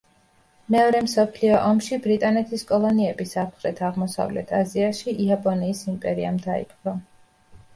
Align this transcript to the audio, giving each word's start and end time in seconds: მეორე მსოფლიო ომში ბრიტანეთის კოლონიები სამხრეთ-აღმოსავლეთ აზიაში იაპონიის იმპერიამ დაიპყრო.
მეორე 0.75 1.01
მსოფლიო 1.07 1.59
ომში 1.65 1.99
ბრიტანეთის 2.05 2.65
კოლონიები 2.71 3.27
სამხრეთ-აღმოსავლეთ 3.33 4.55
აზიაში 4.63 5.15
იაპონიის 5.27 5.83
იმპერიამ 5.93 6.41
დაიპყრო. 6.49 6.97